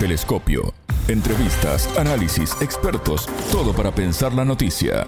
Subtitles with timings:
[0.00, 0.72] Telescopio.
[1.08, 5.06] Entrevistas, análisis, expertos, todo para pensar la noticia.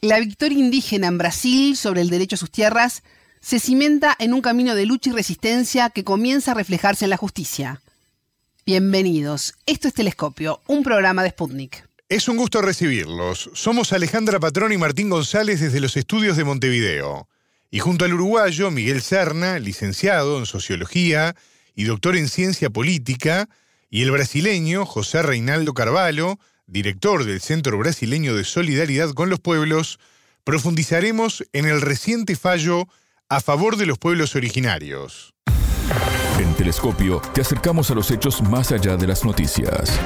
[0.00, 3.04] La victoria indígena en Brasil sobre el derecho a sus tierras
[3.40, 7.16] se cimenta en un camino de lucha y resistencia que comienza a reflejarse en la
[7.16, 7.80] justicia.
[8.66, 11.86] Bienvenidos, esto es Telescopio, un programa de Sputnik.
[12.08, 13.48] Es un gusto recibirlos.
[13.54, 17.28] Somos Alejandra Patrón y Martín González desde los estudios de Montevideo.
[17.70, 21.36] Y junto al uruguayo Miguel Serna, licenciado en Sociología
[21.80, 23.48] y doctor en Ciencia Política,
[23.88, 29.98] y el brasileño José Reinaldo Carvalho, director del Centro Brasileño de Solidaridad con los Pueblos,
[30.44, 32.86] profundizaremos en el reciente fallo
[33.30, 35.32] a favor de los pueblos originarios.
[36.38, 39.98] En Telescopio te acercamos a los hechos más allá de las noticias.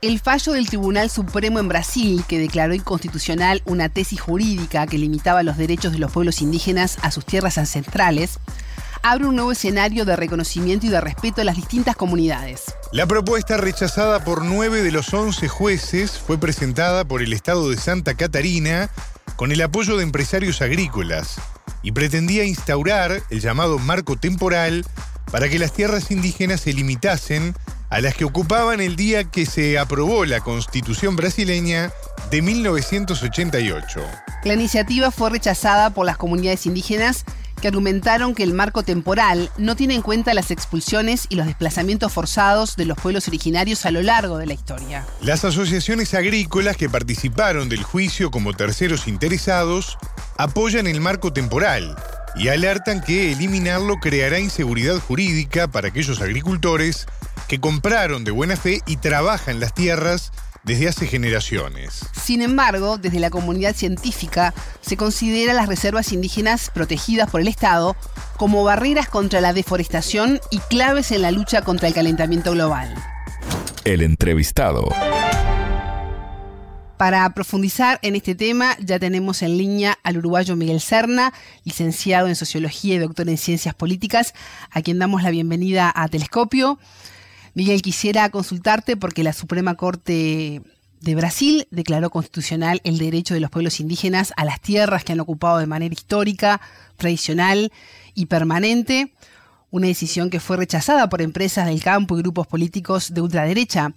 [0.00, 5.42] El fallo del Tribunal Supremo en Brasil, que declaró inconstitucional una tesis jurídica que limitaba
[5.42, 8.38] los derechos de los pueblos indígenas a sus tierras ancestrales,
[9.02, 12.76] abre un nuevo escenario de reconocimiento y de respeto a las distintas comunidades.
[12.92, 17.76] La propuesta, rechazada por nueve de los once jueces, fue presentada por el Estado de
[17.76, 18.90] Santa Catarina
[19.34, 21.40] con el apoyo de empresarios agrícolas
[21.82, 24.84] y pretendía instaurar el llamado marco temporal
[25.32, 27.56] para que las tierras indígenas se limitasen
[27.90, 31.90] a las que ocupaban el día que se aprobó la Constitución brasileña
[32.30, 34.00] de 1988.
[34.44, 37.24] La iniciativa fue rechazada por las comunidades indígenas
[37.60, 42.12] que argumentaron que el marco temporal no tiene en cuenta las expulsiones y los desplazamientos
[42.12, 45.04] forzados de los pueblos originarios a lo largo de la historia.
[45.20, 49.98] Las asociaciones agrícolas que participaron del juicio como terceros interesados
[50.36, 51.96] apoyan el marco temporal
[52.36, 57.06] y alertan que eliminarlo creará inseguridad jurídica para aquellos agricultores
[57.48, 60.30] que compraron de buena fe y trabajan las tierras
[60.64, 62.04] desde hace generaciones.
[62.12, 67.96] Sin embargo, desde la comunidad científica se considera las reservas indígenas protegidas por el Estado
[68.36, 72.94] como barreras contra la deforestación y claves en la lucha contra el calentamiento global.
[73.84, 74.86] El entrevistado.
[76.98, 81.32] Para profundizar en este tema, ya tenemos en línea al uruguayo Miguel Serna,
[81.64, 84.34] licenciado en Sociología y doctor en Ciencias Políticas,
[84.70, 86.78] a quien damos la bienvenida a Telescopio.
[87.54, 90.62] Miguel, quisiera consultarte porque la Suprema Corte
[91.00, 95.20] de Brasil declaró constitucional el derecho de los pueblos indígenas a las tierras que han
[95.20, 96.60] ocupado de manera histórica,
[96.96, 97.72] tradicional
[98.14, 99.12] y permanente,
[99.70, 103.90] una decisión que fue rechazada por empresas del campo y grupos políticos de ultraderecha.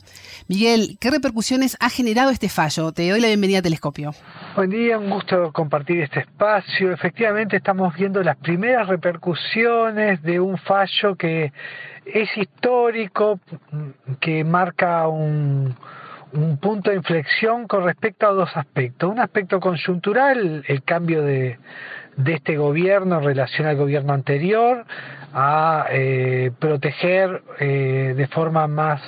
[0.48, 2.92] Miguel, ¿qué repercusiones ha generado este fallo?
[2.92, 4.12] Te doy la bienvenida a Telescopio.
[4.56, 6.92] Buen día, un gusto compartir este espacio.
[6.92, 11.54] Efectivamente estamos viendo las primeras repercusiones de un fallo que
[12.06, 13.40] es histórico,
[14.20, 15.76] que marca un,
[16.62, 19.10] punto de inflexión con respecto a dos aspectos.
[19.10, 21.60] Un aspecto conjuntural, el cambio de,
[22.26, 24.86] este gobierno en relación al gobierno anterior,
[25.34, 29.02] a eh, proteger eh, de forma más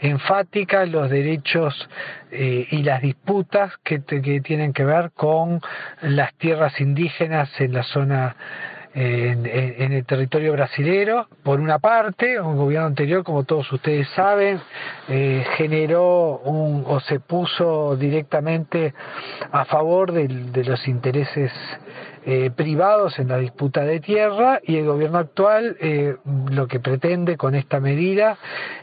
[0.00, 1.88] enfática los derechos
[2.30, 5.60] eh, y las disputas que, que tienen que ver con
[6.00, 8.36] las tierras indígenas en la zona
[9.00, 11.28] en, el territorio brasilero.
[11.42, 14.60] Por una parte, un gobierno anterior, como todos ustedes saben,
[15.08, 18.94] eh, generó un, o se puso directamente
[19.52, 20.28] a favor de,
[20.64, 21.52] los intereses
[22.26, 26.16] eh, privados en la disputa de tierra y el gobierno actual eh,
[26.50, 28.36] lo que pretende con esta medida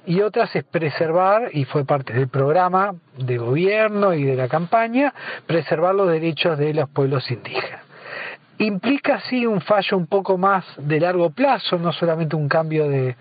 [0.06, 5.14] y otras es preservar, y fue parte del programa de gobierno y de la campaña,
[5.46, 7.85] preservar los derechos de los pueblos indígenas
[8.58, 13.16] implica sí un fallo un poco más de largo plazo, no solamente un cambio de,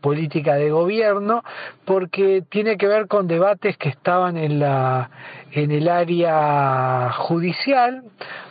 [0.00, 1.42] política de gobierno,
[1.84, 5.10] porque tiene que ver con debates que estaban en la
[5.52, 8.02] en el área judicial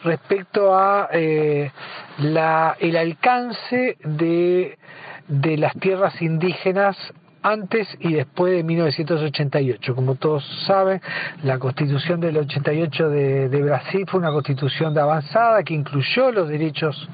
[0.04, 1.72] respecto a eh,
[2.20, 4.78] la, el alcance de,
[5.28, 6.96] de las tierras indígenas
[7.44, 9.96] antes y después de 1988.
[9.96, 11.02] Como todos saben,
[11.44, 16.50] la constitución del 88 de, de Brasil fue una constitución de avanzada que incluyó los
[16.50, 17.08] derechos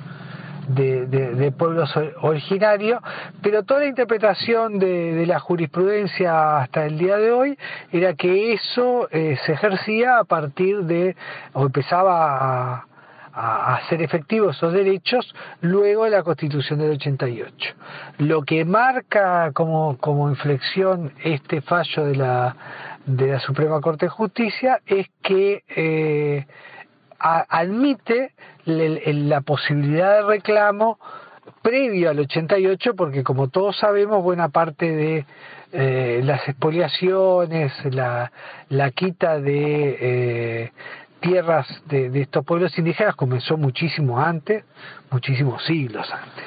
[0.70, 3.02] de, pueblos originarios,
[3.42, 7.58] pero toda la interpretación de, la jurisprudencia hasta el día de hoy
[7.92, 11.16] era que eso eh, se ejercía a partir de,
[11.54, 12.86] o empezaba a,
[13.42, 17.74] a hacer efectivos esos derechos luego de la Constitución del 88.
[18.18, 22.56] Lo que marca como, como inflexión este fallo de la,
[23.06, 26.46] de la Suprema Corte de Justicia es que eh,
[27.18, 28.34] admite
[28.66, 31.00] la posibilidad de reclamo
[31.62, 35.26] previo al 88 porque como todos sabemos buena parte de
[35.72, 38.32] eh, las expoliaciones, la,
[38.68, 40.72] la quita de, eh,
[41.20, 44.64] tierras de, estos pueblos indígenas comenzó muchísimo antes,
[45.12, 46.46] muchísimos siglos antes.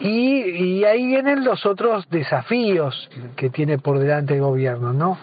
[0.00, 5.18] Y, ahí vienen los otros desafíos que tiene por delante el gobierno, ¿no?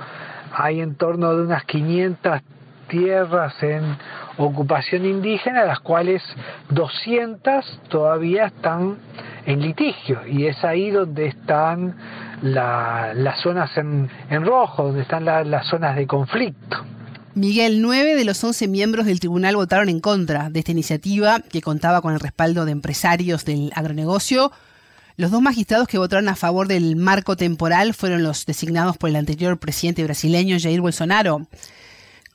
[0.53, 2.41] Hay en torno de unas 500
[2.87, 3.97] tierras en
[4.37, 6.23] ocupación indígena, las cuales
[6.69, 8.97] 200 todavía están
[9.45, 11.95] en litigio, y es ahí donde están
[12.41, 14.09] las zonas en,
[14.45, 16.86] rojo, donde están las zonas de conflicto.
[17.37, 21.61] Miguel, nueve de los once miembros del tribunal votaron en contra de esta iniciativa que
[21.61, 24.51] contaba con el respaldo de empresarios del agronegocio.
[25.17, 29.17] Los dos magistrados que votaron a favor del marco temporal fueron los designados por el
[29.17, 31.45] anterior presidente brasileño Jair Bolsonaro.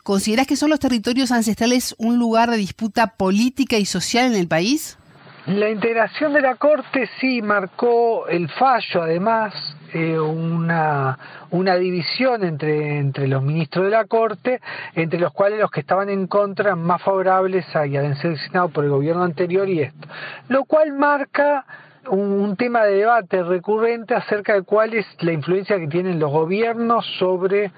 [0.04, 4.46] ¿Consideras que son los territorios ancestrales un lugar de disputa política y social en el
[4.46, 4.98] país?
[5.46, 9.52] La integración de la Corte sí marcó el fallo, además,
[9.92, 11.18] eh, una,
[11.50, 14.60] una división entre, entre los ministros de la Corte,
[14.94, 18.90] entre los cuales los que estaban en contra más favorables a, habían designados por el
[18.90, 20.06] gobierno anterior y esto.
[20.48, 21.66] Lo cual marca
[22.08, 27.04] un, tema de debate recurrente acerca de cuál es la influencia que tienen los gobiernos
[27.18, 27.72] sobre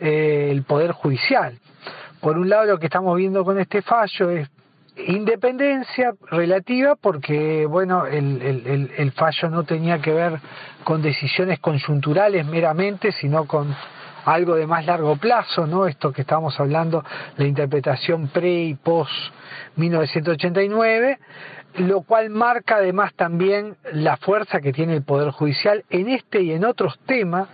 [0.00, 1.58] eh, el poder judicial.
[2.22, 4.48] Por un lado, lo que estamos viendo con este fallo es
[4.94, 10.38] Independencia relativa porque, bueno, el, el, el, fallo no tenía que ver
[10.84, 13.74] con decisiones conjunturales meramente, sino con
[14.26, 15.86] algo de más largo plazo, ¿no?
[15.86, 17.02] Esto que estamos hablando,
[17.38, 19.10] la interpretación pre y post
[19.76, 21.18] 1989,
[21.78, 26.52] lo cual marca además también la fuerza que tiene el Poder Judicial en este y
[26.52, 27.48] en otros temas,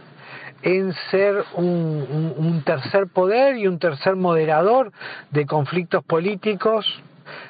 [0.63, 4.91] en ser un, un tercer poder y un tercer moderador
[5.31, 7.01] de conflictos políticos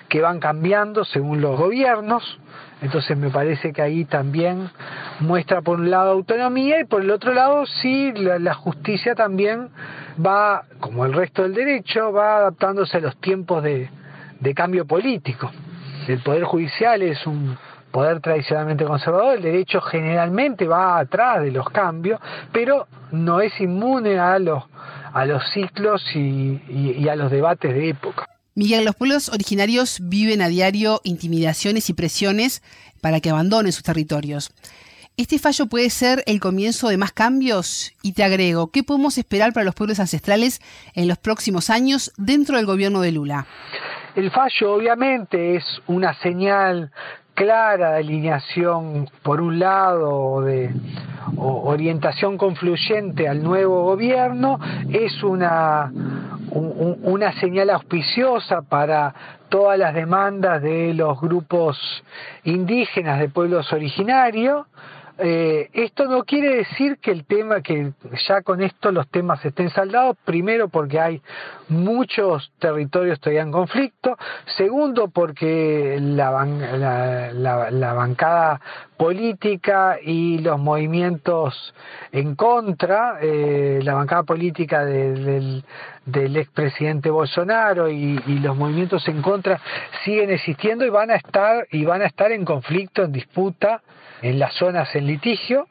[0.08, 2.38] que van cambiando según los gobiernos,
[2.80, 4.70] entonces me parece que ahí también
[5.20, 9.70] muestra por un lado autonomía y por el otro lado sí la, justicia también
[10.24, 13.90] va, como el resto del derecho, va adaptándose a los tiempos de,
[14.38, 15.50] de cambio político.
[16.06, 17.58] El Poder Judicial es un
[17.90, 22.20] poder tradicionalmente conservador, el derecho generalmente va atrás de los cambios,
[22.52, 24.62] pero no es inmune a los,
[25.12, 28.26] a los ciclos y, y a los debates de época.
[28.58, 32.60] Miguel, los pueblos originarios viven a diario intimidaciones y presiones
[33.00, 34.50] para que abandonen sus territorios.
[35.16, 37.92] ¿Este fallo puede ser el comienzo de más cambios?
[38.02, 40.60] Y te agrego, ¿qué podemos esperar para los pueblos ancestrales
[40.94, 43.46] en los próximos años dentro del gobierno de Lula?
[44.16, 46.90] El fallo obviamente es una señal
[47.34, 50.74] clara de alineación, por un lado, de
[51.36, 54.58] orientación confluyente al nuevo gobierno,
[54.90, 55.92] es una,
[56.52, 59.14] una señal auspiciosa para
[59.48, 61.78] todas las demandas de los grupos
[62.44, 64.66] indígenas de pueblos originarios,
[65.20, 67.92] eh, esto no quiere decir que el tema, que
[68.28, 71.20] ya con esto los temas estén saldados, primero porque hay
[71.68, 74.16] muchos territorios todavía en conflicto,
[74.56, 76.30] segundo porque la,
[77.94, 78.60] bancada
[78.98, 81.72] política y los movimientos
[82.12, 85.64] en contra, eh, la bancada política del,
[86.04, 89.60] del expresidente Bolsonaro y, y, los movimientos en contra
[90.04, 93.80] siguen existiendo y van a estar y van a estar en conflicto, en disputa
[94.20, 95.68] en las zonas en litigio,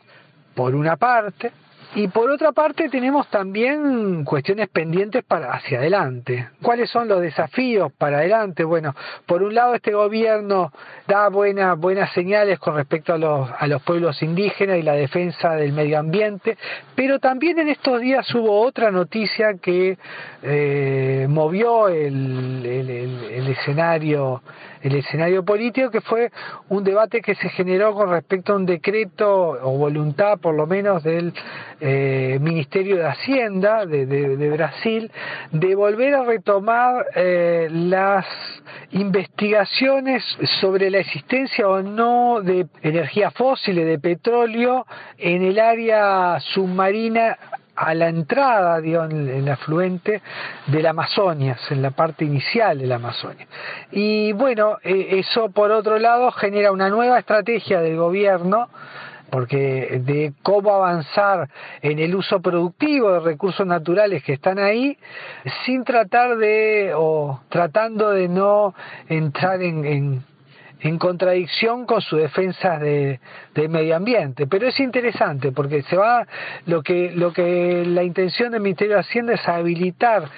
[0.56, 1.52] por una parte,
[1.96, 6.50] y por otra parte tenemos también cuestiones pendientes para hacia adelante.
[6.62, 8.64] ¿Cuáles son los desafíos para adelante?
[8.64, 8.94] Bueno,
[9.26, 10.72] por un lado este gobierno
[11.08, 15.56] da buenas buenas señales con respecto a los, a los pueblos indígenas y la defensa
[15.56, 16.58] del medio ambiente,
[16.96, 19.98] pero también en estos días hubo otra noticia que
[20.44, 24.42] eh, movió el, el escenario
[24.88, 26.32] el escenario político, que fue
[26.70, 31.04] un debate que se generó con respecto a un decreto o voluntad, por lo menos,
[31.04, 31.34] del
[31.80, 35.12] eh, Ministerio de Hacienda de, Brasil,
[35.52, 38.26] de volver a retomar eh, las
[38.92, 40.24] investigaciones
[40.62, 44.86] sobre la existencia o no de energía fósil, de petróleo,
[45.18, 47.38] en el área submarina
[47.78, 50.22] a la entrada, en el afluente
[50.66, 53.48] de la Amazonia, en la parte inicial de la Amazonia.
[53.92, 58.68] Y bueno, eh, eso por otro lado genera una nueva estrategia del gobierno
[59.30, 61.50] porque de cómo avanzar
[61.82, 64.98] en el uso productivo de recursos naturales que están ahí,
[65.66, 68.74] sin tratar de, o tratando de no
[69.10, 70.24] entrar en en
[71.00, 73.20] contradicción con su defensa de,
[73.70, 74.48] medio ambiente.
[74.48, 76.28] Pero es interesante porque se va
[76.66, 80.30] lo que, lo que la intención del Ministerio de Hacienda es habilitar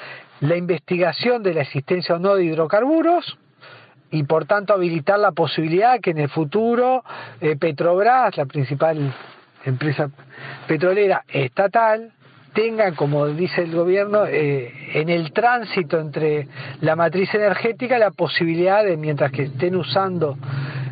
[0.41, 3.37] la investigación de la existencia o no de hidrocarburos
[4.11, 7.03] y por tanto habilitar la posibilidad que en el futuro
[7.41, 9.13] eh, Petrobras, la principal
[9.65, 10.09] empresa
[10.67, 12.11] petrolera estatal,
[12.59, 16.45] tengan, como dice el gobierno, eh, en el tránsito entre
[16.81, 20.37] la matriz energética la posibilidad de, mientras que estén usando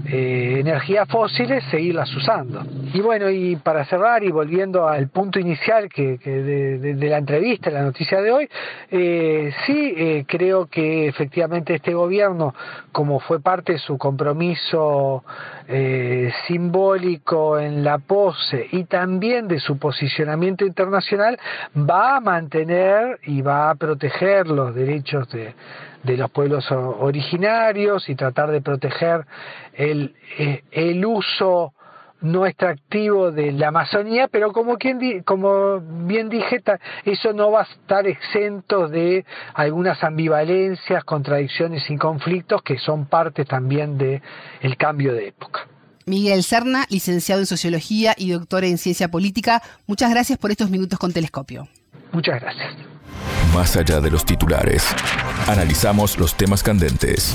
[0.10, 2.64] eh, energías fósiles, seguirlas usando.
[2.94, 7.82] Y bueno, y para cerrar y volviendo al punto inicial que, de, la entrevista, la
[7.82, 8.50] noticia de hoy,
[8.90, 12.56] eh, sí eh, creo que efectivamente este gobierno,
[12.94, 15.26] como fue parte de su compromiso
[15.68, 21.38] eh, simbólico en la pose y también de su posicionamiento internacional,
[21.78, 25.54] va a mantener y va a proteger los derechos de
[26.08, 29.26] de los pueblos originarios y tratar de proteger
[29.74, 31.74] el, eh, el uso
[32.22, 36.64] no extractivo de la Amazonía, pero como, quien, como bien dije,
[37.06, 39.24] eso no va a estar exento de
[39.54, 44.22] algunas ambivalencias, contradicciones y conflictos que son parte también del
[44.62, 45.68] el cambio de época.
[46.08, 50.98] Miguel Serna, licenciado en Sociología y doctor en Ciencia Política, muchas gracias por estos minutos
[50.98, 51.68] con Telescopio.
[52.14, 52.87] Muchas gracias.
[53.54, 54.84] Más allá de los titulares,
[55.48, 57.34] analizamos los temas candentes.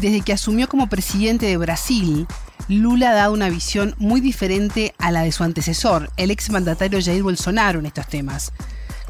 [0.00, 2.26] Desde que asumió como presidente de Brasil,
[2.68, 7.78] Lula dado una visión muy diferente a la de su antecesor, el exmandatario Jair Bolsonaro,
[7.78, 8.52] en estos temas.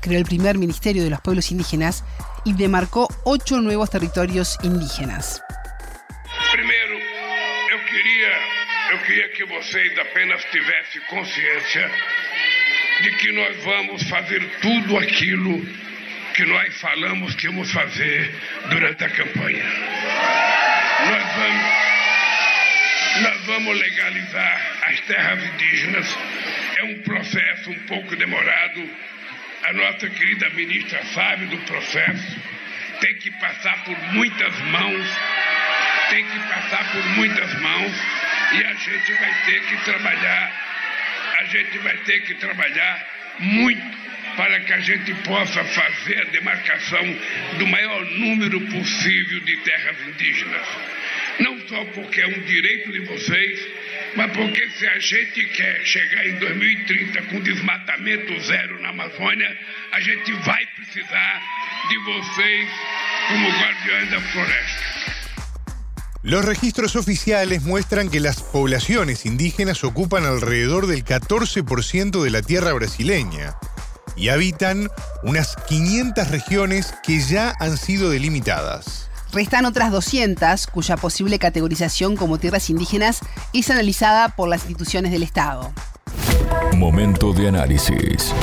[0.00, 2.04] Creó el primer Ministerio de los Pueblos Indígenas
[2.44, 5.42] y demarcó ocho nuevos territorios indígenas.
[9.08, 11.90] Queria que vocês apenas tivessem consciência
[13.00, 15.66] de que nós vamos fazer tudo aquilo
[16.34, 18.30] que nós falamos que íamos fazer
[18.68, 19.64] durante a campanha.
[21.06, 21.62] Nós vamos,
[23.22, 26.16] nós vamos legalizar as terras indígenas.
[26.76, 28.90] É um processo um pouco demorado.
[29.62, 32.36] A nossa querida ministra sabe do processo.
[33.00, 35.06] Tem que passar por muitas mãos.
[36.10, 38.17] Tem que passar por muitas mãos
[38.52, 40.52] e a gente vai ter que trabalhar,
[41.38, 43.06] a gente vai ter que trabalhar
[43.38, 43.98] muito
[44.36, 47.18] para que a gente possa fazer a demarcação
[47.58, 50.66] do maior número possível de terras indígenas.
[51.40, 53.68] Não só porque é um direito de vocês,
[54.16, 59.58] mas porque se a gente quer chegar em 2030 com desmatamento zero na Amazônia,
[59.92, 61.42] a gente vai precisar
[61.88, 62.68] de vocês
[63.28, 65.17] como guardiões da floresta.
[66.22, 72.72] Los registros oficiales muestran que las poblaciones indígenas ocupan alrededor del 14% de la tierra
[72.72, 73.54] brasileña
[74.16, 74.90] y habitan
[75.22, 79.08] unas 500 regiones que ya han sido delimitadas.
[79.32, 83.20] Restan otras 200 cuya posible categorización como tierras indígenas
[83.52, 85.72] es analizada por las instituciones del Estado.
[86.74, 88.34] Momento de análisis.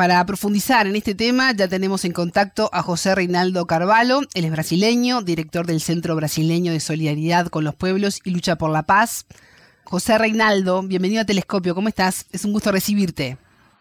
[0.00, 4.50] Para profundizar en este tema ya tenemos en contacto a José Reinaldo Carvalho, él es
[4.50, 9.26] brasileño, director del Centro Brasileño de Solidaridad con los Pueblos y Lucha por la Paz.
[9.84, 12.26] José Reinaldo, bienvenido a Telescopio, ¿cómo estás?
[12.32, 13.36] Es un gusto recibirte.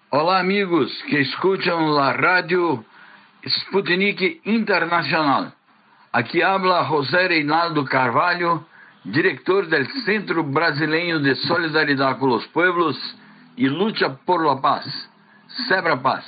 [0.09, 2.83] Hola amigos que escuchan la radio
[3.47, 5.53] Sputnik Internacional.
[6.11, 8.67] Aquí habla José Reinaldo Carvalho,
[9.05, 12.97] director del Centro Brasileño de Solidaridad con los Pueblos
[13.55, 14.85] y Lucha por la Paz.
[16.01, 16.23] Paz.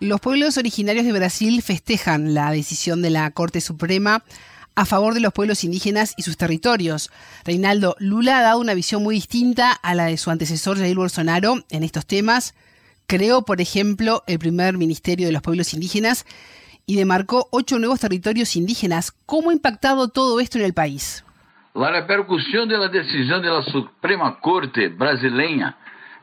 [0.00, 4.22] Los pueblos originarios de Brasil festejan la decisión de la Corte Suprema
[4.74, 7.10] a favor de los pueblos indígenas y sus territorios.
[7.44, 11.64] Reinaldo Lula ha dado una visión muy distinta a la de su antecesor Jair Bolsonaro
[11.70, 12.54] en estos temas.
[13.06, 16.26] Creó, por ejemplo, el primer Ministerio de los Pueblos Indígenas
[16.86, 19.12] y demarcó ocho nuevos territorios indígenas.
[19.26, 21.24] ¿Cómo ha impactado todo esto en el país?
[21.74, 25.76] La repercusión de la decisión de la Suprema Corte brasileña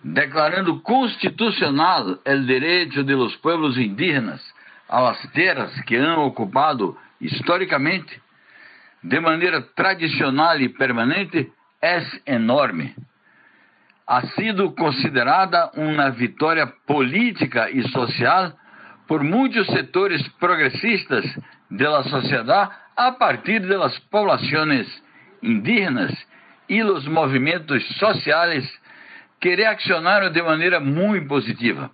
[0.03, 4.41] declarando constitucional o direito de los pueblos indígenas
[4.89, 8.19] a las terras que han ocupado historicamente,
[9.03, 12.95] de maneira tradicional e permanente, é enorme.
[14.07, 18.53] Ha sido considerada uma vitória política e social
[19.07, 21.25] por muitos setores progressistas
[21.69, 24.87] da sociedade a partir das populações
[25.41, 26.11] indígenas
[26.67, 28.80] e os movimentos sociais
[29.41, 31.91] que reaccionaram de maneira muito positiva,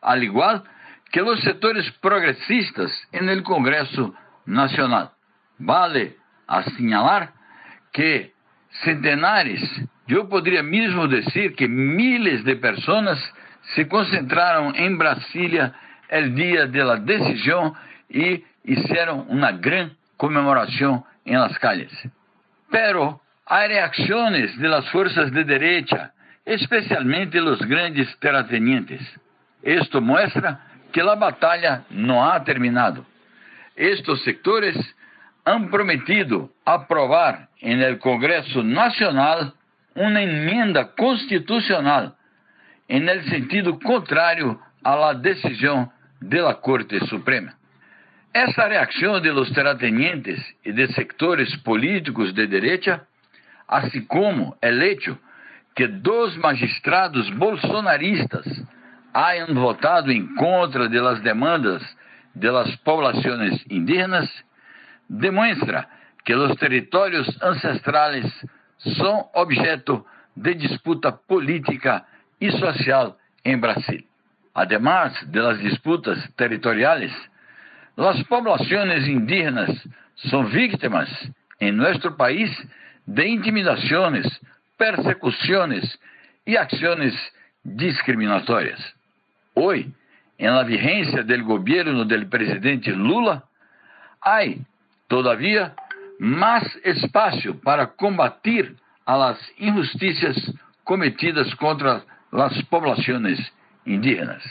[0.00, 0.64] al igual
[1.12, 4.14] que os setores progressistas no Congresso
[4.46, 5.12] Nacional.
[5.60, 6.16] Vale
[6.48, 7.32] assinalar
[7.92, 8.32] que
[8.82, 9.62] centenares,
[10.08, 13.20] eu poderia mesmo dizer que miles de pessoas
[13.74, 15.74] se concentraram em Brasília
[16.08, 17.74] el dia da decisão
[18.10, 21.92] e fizeram uma grande comemoração em las calles.
[22.70, 26.10] Pero há reacções de las fuerzas de derecha
[26.44, 29.00] especialmente os grandes terratenientes.
[29.62, 30.60] Isto mostra
[30.92, 33.04] que a batalha não ha terminado.
[33.76, 34.76] Estes sectores
[35.44, 39.54] han prometido aprobar en el Congreso Nacional
[39.94, 42.14] una enmienda constitucional
[42.88, 47.54] en el sentido contrario a la decisión de la Corte Suprema.
[48.32, 53.06] Essa reacção de los terratenientes e de sectores políticos de derecha,
[53.68, 55.16] assim como o hecho
[55.74, 58.46] que dos magistrados bolsonaristas
[59.12, 61.82] hayan votado em contra de las demandas
[62.34, 64.28] de las poblaciones indígenas,
[65.08, 65.88] demonstra
[66.24, 68.26] que los territorios ancestrales
[68.96, 70.04] são objeto
[70.36, 72.04] de disputa política
[72.40, 74.04] e social em Brasil.
[74.54, 77.12] Además de las disputas territoriales,
[77.96, 79.70] las poblaciones indígenas
[80.16, 81.08] son víctimas
[81.60, 82.50] en nuestro país
[83.06, 84.26] de intimidaciones,
[84.84, 85.98] persecuciones
[86.44, 87.14] y acciones
[87.62, 88.78] discriminatorias.
[89.54, 89.90] Hoy,
[90.36, 93.42] en la vigencia del gobierno del presidente Lula,
[94.20, 94.60] hay
[95.08, 95.74] todavía
[96.18, 98.76] más espacio para combatir
[99.06, 100.36] a las injusticias
[100.82, 103.38] cometidas contra las poblaciones
[103.86, 104.42] indígenas.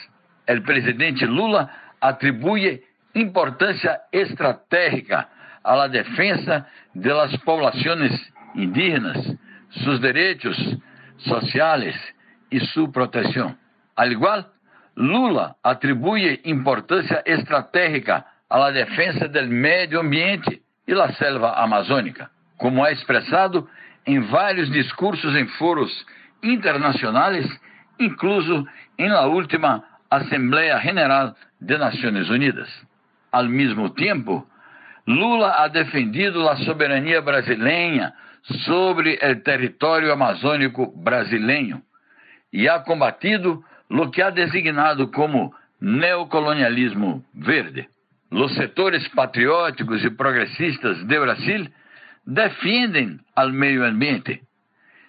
[0.48, 2.82] O presidente Lula atribui
[3.14, 5.28] importância estratégica
[5.62, 8.12] à la defensa de las poblaciones
[8.56, 9.16] indígenas,
[9.82, 10.56] sus direitos
[11.18, 11.96] sociais
[12.50, 13.56] e sua proteção.
[13.96, 14.44] Al igual,
[14.96, 22.92] Lula atribui importância estratégica à defesa do meio ambiente e da selva amazônica, como é
[22.92, 23.68] expressado
[24.06, 25.90] em vários discursos em foros
[26.42, 27.46] internacionais,
[27.98, 28.66] incluso
[28.98, 32.68] em la última Assembleia General de Nações Unidas.
[33.32, 34.46] Ao mesmo tempo,
[35.06, 38.12] Lula ha defendido la soberania brasileira
[38.66, 41.80] sobre o território amazônico brasileiro
[42.52, 47.88] e ha combatido o que ha designado como neocolonialismo verde.
[48.30, 51.68] Os setores patrióticos e progressistas de Brasil
[52.26, 54.42] defendem al meio ambiente,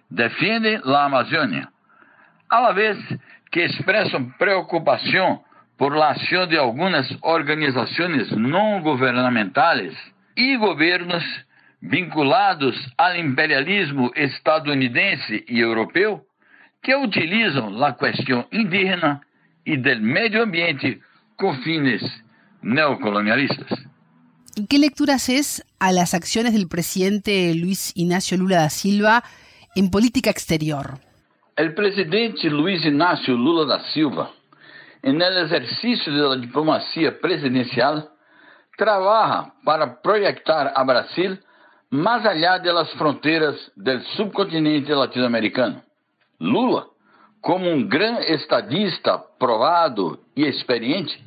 [0.09, 1.67] defendem a Amazônia,
[2.49, 2.97] a la vez
[3.51, 5.43] que expressam preocupação
[5.77, 9.93] por la ação de algumas organizações não governamentais
[10.37, 11.23] e governos
[11.81, 16.25] vinculados ao imperialismo estadunidense e europeu
[16.81, 19.21] que utilizam a questão indígena
[19.65, 21.01] e do meio ambiente
[21.37, 22.01] com fines
[22.61, 23.85] neocolonialistas.
[24.69, 29.23] ¿Qué lectura haces a las acciones del presidente Luis Ignacio Lula da Silva
[29.75, 30.97] en política exterior?
[31.57, 34.31] O presidente Luiz Inácio Lula da Silva,
[35.03, 38.11] no exercício da diplomacia presidencial,
[38.77, 41.37] trabalha para projetar a Brasil
[41.95, 45.81] mais allá de las fronteiras do subcontinente latino-americano.
[46.39, 46.87] Lula,
[47.41, 51.23] como um grande estadista provado e experiente,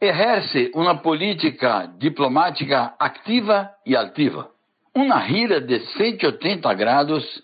[0.00, 4.50] exerce uma política diplomática ativa e altiva.
[4.94, 7.42] Uma gira de 180 graus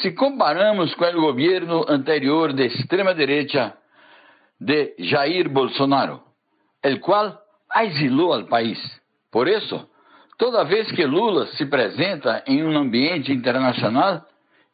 [0.00, 3.76] se comparamos com o governo anterior de extrema-direita
[4.60, 6.22] de Jair Bolsonaro,
[6.82, 7.38] el qual
[7.76, 8.78] exilou ao país.
[9.30, 9.88] Por isso,
[10.38, 14.24] toda vez que Lula se apresenta em um ambiente internacional,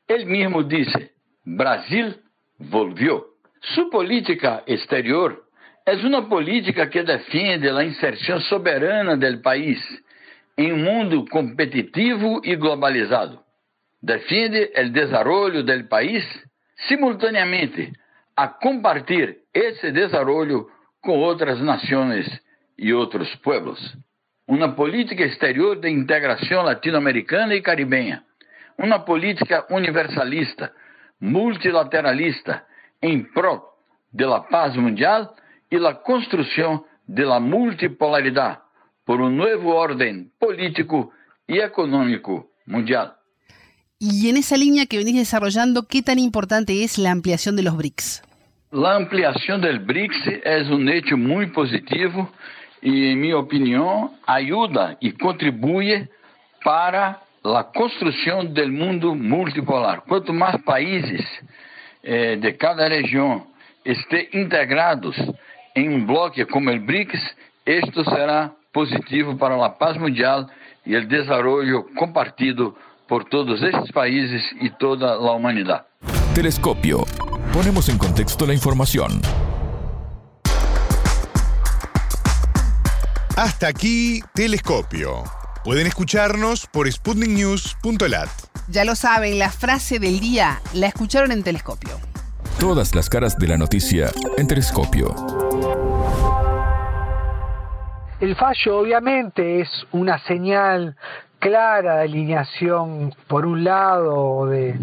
[0.08, 1.10] ele mesmo disse:
[1.46, 2.14] Brasil
[2.58, 3.22] volvió.
[3.62, 5.38] Sua política exterior
[5.86, 9.78] é uma política que defende a inserção soberana do país
[10.56, 13.38] em um mundo competitivo e globalizado
[14.02, 16.24] defende o desenvolvimento do país,
[16.88, 17.92] simultaneamente
[18.36, 20.70] a compartilhar esse desenvolvimento
[21.02, 22.26] com outras nações
[22.78, 23.96] e outros pueblos.
[24.50, 28.24] Uma política exterior de integração latino-americana e caribenha.
[28.76, 30.72] Uma política universalista,
[31.20, 32.64] multilateralista,
[33.00, 33.62] em prol
[34.12, 35.36] de la paz mundial
[35.70, 38.58] e la construção de la multipolaridade
[39.06, 41.12] por um novo ordem político
[41.48, 43.14] e econômico mundial.
[44.00, 47.76] Y en esa línea que venís desarrollando, ¿qué tan importante es la ampliación de los
[47.76, 48.24] BRICS?
[48.72, 52.32] La ampliación del BRICS es un hecho muy positivo
[52.82, 56.08] y, en mi opinión, ayuda y contribuye
[56.64, 60.02] para la construcción del mundo multipolar.
[60.06, 61.24] Cuanto más países
[62.02, 63.44] eh, de cada región
[63.84, 65.16] estén integrados
[65.74, 70.46] en un bloque como el BRICS, esto será positivo para la paz mundial
[70.84, 72.74] y el desarrollo compartido
[73.08, 75.86] por todos estos países y toda la humanidad.
[76.34, 77.04] Telescopio.
[77.52, 79.20] Ponemos en contexto la información.
[83.36, 85.24] Hasta aquí, Telescopio.
[85.64, 88.28] Pueden escucharnos por sputniknews.lat.
[88.68, 91.98] Ya lo saben, la frase del día la escucharon en Telescopio.
[92.58, 95.14] Todas las caras de la noticia en Telescopio.
[98.20, 100.96] El fallo obviamente es una señal
[101.38, 104.78] clara de alineación por un lado de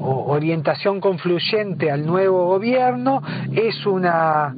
[0.00, 3.22] orientación confluyente al nuevo gobierno,
[3.52, 4.54] es una,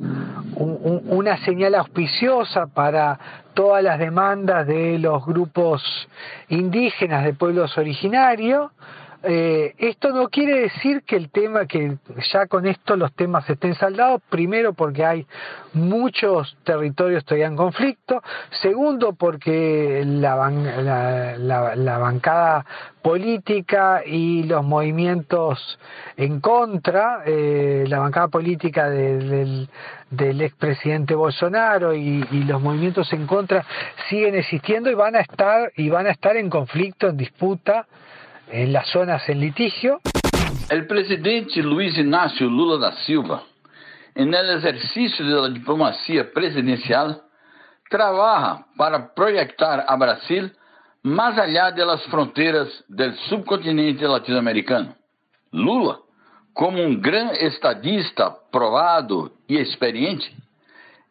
[0.61, 3.19] una señal auspiciosa para
[3.55, 5.83] todas las demandas de los grupos
[6.49, 8.71] indígenas de pueblos originarios,
[9.23, 11.99] eh, esto no quiere decir que el tema, que
[12.33, 15.27] ya con esto los temas estén saldados, primero porque hay
[15.75, 18.23] muchos territorios todavía en conflicto,
[18.63, 20.51] segundo porque la,
[21.39, 22.65] la, bancada
[23.03, 25.79] política y los movimientos
[26.17, 29.69] en contra, eh, la bancada política del,
[30.11, 33.67] del expresidente Bolsonaro y, y, los movimientos en contra
[34.09, 37.87] siguen existiendo y van a estar y van a estar en conflicto, en disputa
[38.51, 40.01] en las zonas en litigio.
[40.69, 43.45] El presidente Luis Ignacio Lula da Silva,
[44.15, 47.23] en el ejercicio de la diplomacia presidencial,
[47.89, 50.53] trabaja para proyectar a Brasil
[51.03, 54.95] más allá de las fronteras del subcontinente latinoamericano.
[55.53, 55.99] Lula,
[56.53, 60.27] como un gran estadista probado y experiente,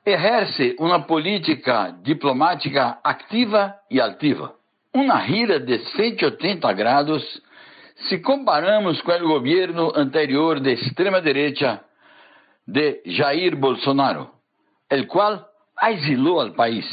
[0.06, 4.54] ejerce una política diplomática activa y altiva.
[5.00, 7.24] Uma gira de 180 grados
[8.10, 11.86] se comparamos com o governo anterior de extrema-direita
[12.68, 14.30] de Jair Bolsonaro,
[14.90, 15.48] el qual
[15.84, 16.86] exilou ao país.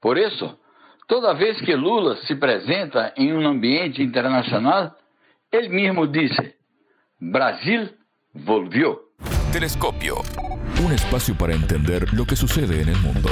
[0.00, 0.56] Por isso,
[1.08, 4.94] toda vez que Lula se apresenta em um ambiente internacional,
[5.50, 6.54] ele mesmo disse:
[7.20, 7.88] Brasil
[8.32, 9.00] volvió.
[9.52, 10.14] Telescopio.
[10.80, 13.30] Um espaço para entender lo que sucede el mundo.